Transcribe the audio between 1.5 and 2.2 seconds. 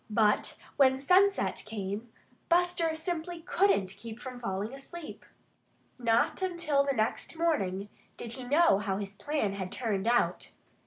came,